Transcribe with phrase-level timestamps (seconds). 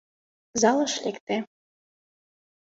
[0.61, 1.37] Залыш лекте.